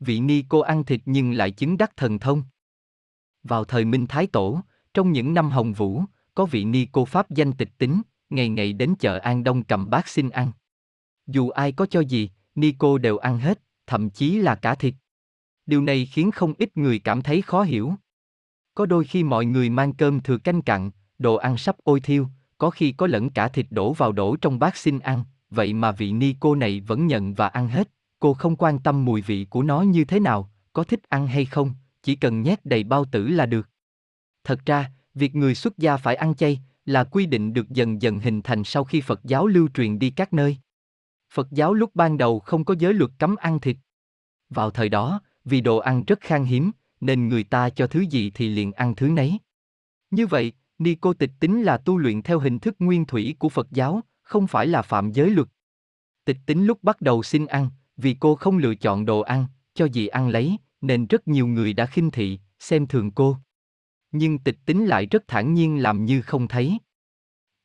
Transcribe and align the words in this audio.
vị 0.00 0.20
ni 0.20 0.44
cô 0.48 0.60
ăn 0.60 0.84
thịt 0.84 1.00
nhưng 1.06 1.32
lại 1.32 1.50
chứng 1.50 1.76
đắc 1.76 1.96
thần 1.96 2.18
thông. 2.18 2.42
Vào 3.42 3.64
thời 3.64 3.84
Minh 3.84 4.06
Thái 4.06 4.26
Tổ, 4.26 4.60
trong 4.94 5.12
những 5.12 5.34
năm 5.34 5.50
Hồng 5.50 5.72
Vũ, 5.72 6.02
có 6.34 6.46
vị 6.46 6.64
ni 6.64 6.86
cô 6.92 7.04
Pháp 7.04 7.30
danh 7.30 7.52
tịch 7.52 7.70
tính, 7.78 8.02
ngày 8.30 8.48
ngày 8.48 8.72
đến 8.72 8.94
chợ 8.98 9.18
An 9.18 9.44
Đông 9.44 9.64
cầm 9.64 9.90
bát 9.90 10.08
xin 10.08 10.30
ăn. 10.30 10.52
Dù 11.26 11.50
ai 11.50 11.72
có 11.72 11.86
cho 11.86 12.00
gì, 12.00 12.30
ni 12.54 12.74
cô 12.78 12.98
đều 12.98 13.18
ăn 13.18 13.38
hết, 13.38 13.60
thậm 13.86 14.10
chí 14.10 14.38
là 14.38 14.54
cả 14.54 14.74
thịt. 14.74 14.94
Điều 15.66 15.82
này 15.82 16.06
khiến 16.06 16.30
không 16.30 16.54
ít 16.58 16.76
người 16.76 16.98
cảm 16.98 17.22
thấy 17.22 17.42
khó 17.42 17.62
hiểu. 17.62 17.94
Có 18.74 18.86
đôi 18.86 19.04
khi 19.04 19.24
mọi 19.24 19.46
người 19.46 19.70
mang 19.70 19.92
cơm 19.92 20.20
thừa 20.20 20.38
canh 20.38 20.62
cặn, 20.62 20.90
đồ 21.18 21.34
ăn 21.34 21.56
sắp 21.56 21.76
ôi 21.84 22.00
thiêu, 22.00 22.28
có 22.58 22.70
khi 22.70 22.92
có 22.92 23.06
lẫn 23.06 23.30
cả 23.30 23.48
thịt 23.48 23.66
đổ 23.70 23.92
vào 23.92 24.12
đổ 24.12 24.36
trong 24.36 24.58
bát 24.58 24.76
xin 24.76 24.98
ăn, 24.98 25.24
vậy 25.50 25.72
mà 25.72 25.92
vị 25.92 26.12
ni 26.12 26.34
cô 26.40 26.54
này 26.54 26.80
vẫn 26.80 27.06
nhận 27.06 27.34
và 27.34 27.48
ăn 27.48 27.68
hết, 27.68 27.88
cô 28.26 28.34
không 28.34 28.56
quan 28.56 28.78
tâm 28.78 29.04
mùi 29.04 29.22
vị 29.22 29.46
của 29.50 29.62
nó 29.62 29.82
như 29.82 30.04
thế 30.04 30.20
nào, 30.20 30.50
có 30.72 30.84
thích 30.84 31.00
ăn 31.08 31.26
hay 31.26 31.44
không, 31.44 31.74
chỉ 32.02 32.16
cần 32.16 32.42
nhét 32.42 32.66
đầy 32.66 32.84
bao 32.84 33.04
tử 33.04 33.28
là 33.28 33.46
được. 33.46 33.68
Thật 34.44 34.66
ra, 34.66 34.92
việc 35.14 35.34
người 35.34 35.54
xuất 35.54 35.78
gia 35.78 35.96
phải 35.96 36.14
ăn 36.14 36.34
chay 36.34 36.60
là 36.84 37.04
quy 37.04 37.26
định 37.26 37.52
được 37.52 37.68
dần 37.70 38.02
dần 38.02 38.20
hình 38.20 38.42
thành 38.42 38.64
sau 38.64 38.84
khi 38.84 39.00
Phật 39.00 39.20
giáo 39.24 39.46
lưu 39.46 39.68
truyền 39.74 39.98
đi 39.98 40.10
các 40.10 40.32
nơi. 40.32 40.56
Phật 41.32 41.50
giáo 41.50 41.74
lúc 41.74 41.90
ban 41.94 42.18
đầu 42.18 42.40
không 42.40 42.64
có 42.64 42.74
giới 42.78 42.94
luật 42.94 43.10
cấm 43.18 43.36
ăn 43.36 43.60
thịt. 43.60 43.76
Vào 44.50 44.70
thời 44.70 44.88
đó, 44.88 45.20
vì 45.44 45.60
đồ 45.60 45.76
ăn 45.76 46.04
rất 46.06 46.20
khan 46.20 46.44
hiếm, 46.44 46.70
nên 47.00 47.28
người 47.28 47.44
ta 47.44 47.70
cho 47.70 47.86
thứ 47.86 48.00
gì 48.00 48.30
thì 48.30 48.48
liền 48.48 48.72
ăn 48.72 48.94
thứ 48.94 49.08
nấy. 49.08 49.38
Như 50.10 50.26
vậy, 50.26 50.52
ni 50.78 50.94
cô 50.94 51.14
tịch 51.14 51.32
tính 51.40 51.62
là 51.62 51.76
tu 51.76 51.98
luyện 51.98 52.22
theo 52.22 52.38
hình 52.38 52.58
thức 52.58 52.76
nguyên 52.78 53.04
thủy 53.04 53.36
của 53.38 53.48
Phật 53.48 53.70
giáo, 53.70 54.00
không 54.22 54.46
phải 54.46 54.66
là 54.66 54.82
phạm 54.82 55.12
giới 55.12 55.30
luật. 55.30 55.48
Tịch 56.24 56.38
tính 56.46 56.64
lúc 56.64 56.82
bắt 56.82 57.00
đầu 57.00 57.22
xin 57.22 57.46
ăn, 57.46 57.70
vì 57.96 58.16
cô 58.20 58.34
không 58.34 58.58
lựa 58.58 58.74
chọn 58.74 59.06
đồ 59.06 59.20
ăn, 59.20 59.46
cho 59.74 59.84
gì 59.84 60.06
ăn 60.06 60.28
lấy, 60.28 60.56
nên 60.80 61.06
rất 61.06 61.28
nhiều 61.28 61.46
người 61.46 61.72
đã 61.72 61.86
khinh 61.86 62.10
thị, 62.10 62.38
xem 62.58 62.86
thường 62.86 63.10
cô. 63.10 63.36
Nhưng 64.12 64.38
tịch 64.38 64.58
tính 64.66 64.86
lại 64.86 65.06
rất 65.06 65.28
thản 65.28 65.54
nhiên 65.54 65.82
làm 65.82 66.04
như 66.04 66.22
không 66.22 66.48
thấy. 66.48 66.78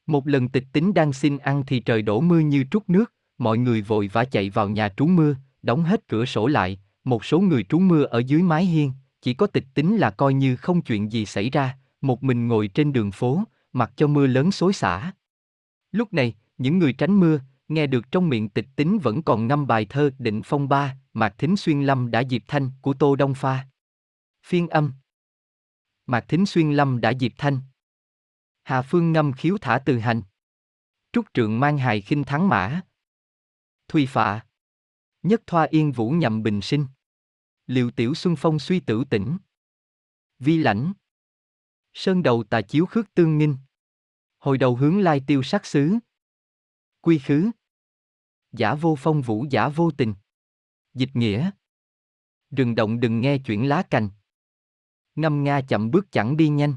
Một 0.05 0.27
lần 0.27 0.49
tịch 0.49 0.65
tính 0.73 0.93
đang 0.93 1.13
xin 1.13 1.37
ăn 1.37 1.63
thì 1.67 1.79
trời 1.79 2.01
đổ 2.01 2.21
mưa 2.21 2.39
như 2.39 2.63
trút 2.71 2.89
nước, 2.89 3.13
mọi 3.37 3.57
người 3.57 3.81
vội 3.81 4.09
vã 4.13 4.25
chạy 4.25 4.49
vào 4.49 4.69
nhà 4.69 4.89
trú 4.89 5.05
mưa, 5.05 5.35
đóng 5.61 5.83
hết 5.83 6.07
cửa 6.07 6.25
sổ 6.25 6.47
lại, 6.47 6.79
một 7.03 7.25
số 7.25 7.39
người 7.39 7.63
trú 7.63 7.79
mưa 7.79 8.03
ở 8.03 8.19
dưới 8.19 8.41
mái 8.41 8.65
hiên, 8.65 8.93
chỉ 9.21 9.33
có 9.33 9.47
tịch 9.47 9.65
tính 9.73 9.97
là 9.97 10.09
coi 10.09 10.33
như 10.33 10.55
không 10.55 10.81
chuyện 10.81 11.11
gì 11.11 11.25
xảy 11.25 11.49
ra, 11.49 11.77
một 12.01 12.23
mình 12.23 12.47
ngồi 12.47 12.67
trên 12.67 12.93
đường 12.93 13.11
phố, 13.11 13.43
mặc 13.73 13.91
cho 13.95 14.07
mưa 14.07 14.27
lớn 14.27 14.51
xối 14.51 14.73
xả. 14.73 15.11
Lúc 15.91 16.13
này, 16.13 16.35
những 16.57 16.79
người 16.79 16.93
tránh 16.93 17.19
mưa, 17.19 17.39
nghe 17.73 17.87
được 17.87 18.11
trong 18.11 18.29
miệng 18.29 18.49
tịch 18.49 18.67
tính 18.75 18.99
vẫn 18.99 19.23
còn 19.23 19.47
ngâm 19.47 19.67
bài 19.67 19.85
thơ 19.89 20.11
định 20.19 20.41
phong 20.45 20.69
ba, 20.69 20.97
Mạc 21.13 21.35
Thính 21.37 21.57
Xuyên 21.57 21.81
Lâm 21.81 22.11
đã 22.11 22.23
diệp 22.29 22.41
thanh 22.47 22.71
của 22.81 22.93
Tô 22.93 23.15
Đông 23.15 23.33
Pha. 23.33 23.67
Phiên 24.43 24.67
âm 24.67 24.93
Mạc 26.05 26.25
Thính 26.27 26.45
Xuyên 26.45 26.71
Lâm 26.71 27.01
đã 27.01 27.13
diệp 27.19 27.31
thanh. 27.37 27.59
Hà 28.63 28.81
Phương 28.81 29.11
ngâm 29.11 29.33
khiếu 29.33 29.57
thả 29.61 29.79
từ 29.85 29.97
hành. 29.97 30.21
Trúc 31.11 31.25
trượng 31.33 31.59
mang 31.59 31.77
hài 31.77 32.01
khinh 32.01 32.23
thắng 32.23 32.49
mã. 32.49 32.81
Thùy 33.87 34.05
phạ. 34.05 34.45
Nhất 35.23 35.41
thoa 35.47 35.67
yên 35.69 35.91
vũ 35.91 36.09
nhậm 36.09 36.43
bình 36.43 36.61
sinh. 36.61 36.85
Liệu 37.67 37.91
tiểu 37.91 38.15
xuân 38.15 38.35
phong 38.37 38.59
suy 38.59 38.79
tử 38.79 39.03
tỉnh. 39.09 39.37
Vi 40.39 40.57
lãnh. 40.57 40.93
Sơn 41.93 42.23
đầu 42.23 42.43
tà 42.43 42.61
chiếu 42.61 42.85
khước 42.85 43.13
tương 43.13 43.37
nghinh. 43.37 43.57
Hồi 44.37 44.57
đầu 44.57 44.75
hướng 44.75 44.99
lai 44.99 45.21
tiêu 45.27 45.43
sắc 45.43 45.65
xứ. 45.65 45.97
Quy 47.01 47.19
khứ. 47.19 47.51
Giả 48.51 48.75
vô 48.75 48.95
phong 48.97 49.21
vũ, 49.21 49.45
giả 49.49 49.67
vô 49.67 49.91
tình. 49.91 50.13
Dịch 50.93 51.09
nghĩa. 51.13 51.51
Rừng 52.51 52.75
động, 52.75 52.99
đừng 52.99 53.21
nghe 53.21 53.37
chuyện 53.37 53.69
lá 53.69 53.83
cành. 53.89 54.09
Ngâm 55.15 55.43
nga 55.43 55.61
chậm 55.61 55.91
bước 55.91 56.07
chẳng 56.11 56.37
đi 56.37 56.49
nhanh. 56.49 56.75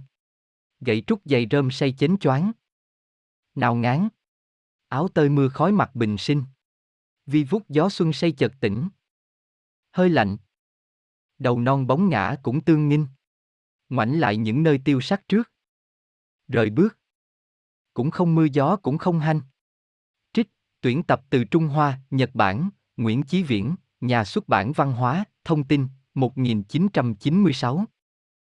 Gậy 0.81 1.03
trúc 1.07 1.21
dày 1.25 1.47
rơm 1.51 1.71
say 1.71 1.95
chến 1.99 2.17
choáng. 2.21 2.53
Nào 3.55 3.75
ngán. 3.75 4.09
Áo 4.89 5.09
tơi 5.09 5.29
mưa 5.29 5.49
khói 5.49 5.73
mặt 5.73 5.95
bình 5.95 6.17
sinh. 6.19 6.45
Vi 7.27 7.45
vút 7.45 7.69
gió 7.69 7.89
xuân 7.89 8.13
say 8.13 8.33
chợt 8.33 8.53
tỉnh. 8.61 8.89
Hơi 9.93 10.11
lạnh. 10.11 10.37
Đầu 11.39 11.61
non 11.61 11.87
bóng 11.87 12.09
ngã 12.09 12.37
cũng 12.43 12.65
tương 12.65 12.89
nghinh. 12.89 13.07
Ngoảnh 13.89 14.21
lại 14.21 14.37
những 14.37 14.63
nơi 14.63 14.81
tiêu 14.85 15.01
sắc 15.01 15.29
trước. 15.29 15.53
Rời 16.49 16.71
bước. 16.71 16.99
Cũng 17.95 18.11
không 18.11 18.35
mưa 18.35 18.47
gió, 18.53 18.77
cũng 18.77 18.99
không 18.99 19.21
hanh. 19.21 19.41
Tuyển 20.85 21.03
tập 21.03 21.23
từ 21.31 21.45
Trung 21.45 21.69
Hoa, 21.69 21.99
Nhật 22.11 22.31
Bản, 22.35 22.71
Nguyễn 22.97 23.23
Chí 23.23 23.43
Viễn, 23.43 23.75
Nhà 24.01 24.25
xuất 24.25 24.49
bản 24.49 24.73
văn 24.73 24.93
hóa, 24.93 25.25
thông 25.45 25.65
tin, 25.65 25.87
1996. 26.15 27.85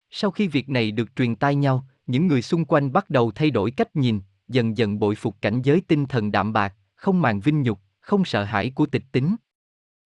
Sau 0.10 0.32
khi 0.32 0.48
việc 0.48 0.70
này 0.70 0.92
được 0.92 1.16
truyền 1.16 1.36
tai 1.36 1.56
nhau, 1.56 1.88
những 2.08 2.28
người 2.28 2.42
xung 2.42 2.66
quanh 2.66 2.94
bắt 2.94 3.10
đầu 3.10 3.32
thay 3.32 3.52
đổi 3.52 3.72
cách 3.72 3.96
nhìn, 3.96 4.22
dần 4.48 4.78
dần 4.78 5.00
bội 5.00 5.16
phục 5.16 5.42
cảnh 5.42 5.62
giới 5.62 5.82
tinh 5.88 6.06
thần 6.06 6.32
đạm 6.32 6.54
bạc, 6.54 6.76
không 6.96 7.22
màng 7.22 7.40
vinh 7.40 7.62
nhục, 7.62 7.80
không 8.00 8.26
sợ 8.26 8.44
hãi 8.44 8.72
của 8.76 8.86
tịch 8.86 9.04
tính. 9.12 9.36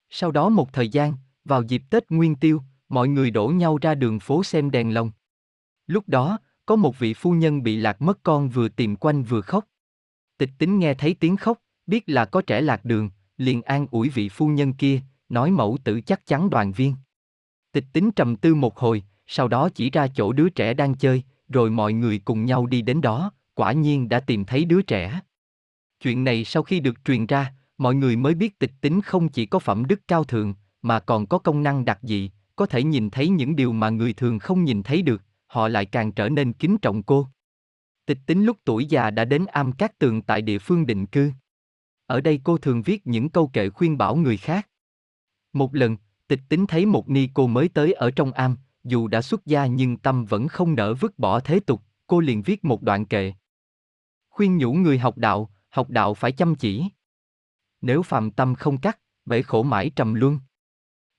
Sau 0.10 0.32
đó 0.32 0.50
một 0.50 0.74
thời 0.74 0.90
gian, 0.90 1.14
vào 1.44 1.62
dịp 1.62 1.82
Tết 1.90 2.10
Nguyên 2.10 2.36
Tiêu, 2.36 2.62
mọi 2.90 3.08
người 3.08 3.32
đổ 3.32 3.48
nhau 3.48 3.78
ra 3.82 3.96
đường 3.96 4.20
phố 4.20 4.44
xem 4.44 4.72
đèn 4.72 4.94
lồng. 4.94 5.12
Lúc 5.88 6.10
đó, 6.10 6.40
có 6.66 6.76
một 6.76 7.00
vị 7.00 7.14
phu 7.14 7.32
nhân 7.32 7.64
bị 7.64 7.78
lạc 7.78 8.02
mất 8.02 8.24
con 8.24 8.50
vừa 8.50 8.70
tìm 8.70 8.96
quanh 8.96 9.24
vừa 9.24 9.42
khóc. 9.42 9.66
Tịch 10.38 10.50
tính 10.58 10.80
nghe 10.80 10.94
thấy 10.94 11.16
tiếng 11.20 11.38
khóc, 11.38 11.60
biết 11.88 12.04
là 12.10 12.26
có 12.26 12.42
trẻ 12.42 12.62
lạc 12.62 12.86
đường, 12.86 13.10
liền 13.38 13.62
an 13.62 13.88
ủi 13.92 14.10
vị 14.10 14.30
phu 14.30 14.48
nhân 14.48 14.74
kia, 14.74 15.02
nói 15.30 15.52
mẫu 15.52 15.78
tử 15.84 16.02
chắc 16.02 16.26
chắn 16.26 16.50
đoàn 16.50 16.72
viên. 16.72 16.96
Tịch 17.72 17.86
tính 17.94 18.12
trầm 18.12 18.36
tư 18.36 18.56
một 18.56 18.78
hồi, 18.78 19.04
sau 19.28 19.48
đó 19.48 19.70
chỉ 19.70 19.90
ra 19.90 20.08
chỗ 20.08 20.34
đứa 20.34 20.50
trẻ 20.50 20.74
đang 20.74 20.96
chơi, 20.96 21.24
rồi 21.50 21.70
mọi 21.70 21.94
người 21.94 22.20
cùng 22.26 22.46
nhau 22.46 22.66
đi 22.66 22.82
đến 22.82 23.02
đó, 23.02 23.32
quả 23.56 23.72
nhiên 23.72 24.10
đã 24.10 24.20
tìm 24.20 24.46
thấy 24.46 24.66
đứa 24.66 24.82
trẻ. 24.82 25.22
Chuyện 26.00 26.24
này 26.24 26.46
sau 26.46 26.64
khi 26.64 26.80
được 26.80 27.06
truyền 27.06 27.26
ra, 27.26 27.54
mọi 27.78 27.96
người 27.96 28.16
mới 28.16 28.34
biết 28.34 28.60
tịch 28.60 28.72
tính 28.82 29.02
không 29.02 29.30
chỉ 29.30 29.46
có 29.46 29.60
phẩm 29.60 29.86
đức 29.86 30.02
cao 30.08 30.24
thượng, 30.24 30.54
mà 30.82 31.00
còn 31.00 31.28
có 31.28 31.38
công 31.38 31.64
năng 31.64 31.86
đặc 31.86 32.00
dị, 32.02 32.32
có 32.56 32.66
thể 32.66 32.84
nhìn 32.84 33.10
thấy 33.10 33.30
những 33.30 33.56
điều 33.56 33.72
mà 33.72 33.90
người 33.90 34.14
thường 34.14 34.40
không 34.40 34.64
nhìn 34.64 34.84
thấy 34.84 35.02
được, 35.02 35.22
họ 35.48 35.68
lại 35.68 35.86
càng 35.86 36.12
trở 36.12 36.30
nên 36.30 36.54
kính 36.54 36.78
trọng 36.78 37.04
cô. 37.04 37.28
Tịch 38.06 38.20
tính 38.26 38.44
lúc 38.44 38.58
tuổi 38.66 38.86
già 38.86 39.10
đã 39.10 39.26
đến 39.26 39.46
am 39.46 39.72
các 39.72 40.00
tường 40.00 40.22
tại 40.22 40.42
địa 40.42 40.60
phương 40.60 40.86
định 40.86 41.06
cư. 41.06 41.32
Ở 42.08 42.22
đây 42.22 42.40
cô 42.44 42.58
thường 42.58 42.82
viết 42.82 43.08
những 43.08 43.30
câu 43.30 43.48
kệ 43.48 43.70
khuyên 43.70 43.98
bảo 43.98 44.16
người 44.16 44.38
khác. 44.38 44.70
Một 45.54 45.76
lần, 45.76 45.98
tịch 46.28 46.42
tính 46.50 46.68
thấy 46.68 46.86
một 46.86 47.10
ni 47.10 47.30
cô 47.34 47.48
mới 47.48 47.70
tới 47.70 47.94
ở 47.94 48.12
trong 48.12 48.32
am, 48.32 48.58
dù 48.84 49.08
đã 49.08 49.22
xuất 49.22 49.46
gia 49.46 49.66
nhưng 49.66 49.98
tâm 49.98 50.26
vẫn 50.26 50.48
không 50.48 50.76
nỡ 50.76 50.94
vứt 50.94 51.20
bỏ 51.20 51.40
thế 51.40 51.60
tục, 51.60 51.82
cô 52.08 52.20
liền 52.20 52.42
viết 52.42 52.66
một 52.66 52.82
đoạn 52.82 53.06
kệ. 53.06 53.34
Khuyên 54.30 54.58
nhủ 54.58 54.74
người 54.74 55.00
học 55.00 55.18
đạo, 55.18 55.50
học 55.70 55.90
đạo 55.90 56.14
phải 56.14 56.32
chăm 56.32 56.56
chỉ. 56.56 56.86
Nếu 57.82 58.04
phàm 58.04 58.32
tâm 58.32 58.56
không 58.56 58.78
cắt, 58.78 59.00
bể 59.26 59.42
khổ 59.42 59.64
mãi 59.64 59.92
trầm 59.96 60.14
luân. 60.14 60.40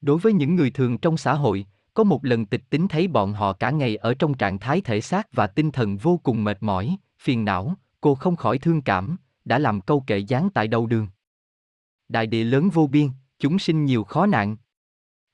Đối 0.00 0.18
với 0.18 0.32
những 0.32 0.54
người 0.54 0.70
thường 0.70 0.98
trong 0.98 1.16
xã 1.16 1.34
hội, 1.34 1.66
có 1.94 2.04
một 2.04 2.24
lần 2.24 2.46
tịch 2.46 2.62
tính 2.70 2.88
thấy 2.88 3.08
bọn 3.08 3.32
họ 3.32 3.52
cả 3.52 3.70
ngày 3.70 3.96
ở 3.96 4.14
trong 4.14 4.34
trạng 4.34 4.58
thái 4.58 4.80
thể 4.80 5.00
xác 5.00 5.32
và 5.32 5.46
tinh 5.46 5.70
thần 5.70 5.96
vô 5.96 6.20
cùng 6.22 6.44
mệt 6.44 6.58
mỏi, 6.60 6.96
phiền 7.18 7.44
não, 7.44 7.74
cô 8.00 8.14
không 8.14 8.36
khỏi 8.36 8.58
thương 8.58 8.82
cảm, 8.82 9.16
đã 9.46 9.58
làm 9.58 9.80
câu 9.80 10.04
kệ 10.06 10.18
dán 10.18 10.48
tại 10.54 10.68
đầu 10.68 10.86
đường. 10.86 11.08
Đại 12.08 12.26
địa 12.26 12.44
lớn 12.44 12.68
vô 12.70 12.86
biên, 12.86 13.08
chúng 13.38 13.58
sinh 13.58 13.84
nhiều 13.84 14.04
khó 14.04 14.26
nạn. 14.26 14.56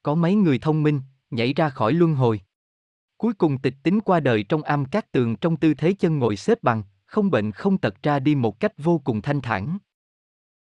Có 0.03 0.15
mấy 0.15 0.35
người 0.35 0.59
thông 0.59 0.83
minh, 0.83 1.01
nhảy 1.31 1.53
ra 1.53 1.71
khỏi 1.71 1.93
luân 1.93 2.15
hồi. 2.15 2.41
Cuối 3.17 3.35
cùng 3.35 3.59
tịch 3.59 3.75
tính 3.83 4.01
qua 4.01 4.21
đời 4.21 4.43
trong 4.43 4.63
am 4.63 4.85
cát 4.85 5.13
tường 5.13 5.37
trong 5.37 5.57
tư 5.57 5.75
thế 5.75 5.93
chân 5.99 6.19
ngồi 6.19 6.37
xếp 6.37 6.63
bằng, 6.63 6.83
không 7.07 7.31
bệnh 7.31 7.53
không 7.53 7.79
tật 7.79 8.03
ra 8.03 8.19
đi 8.19 8.35
một 8.35 8.61
cách 8.61 8.73
vô 8.79 8.99
cùng 9.05 9.23
thanh 9.23 9.41
thản. 9.41 9.79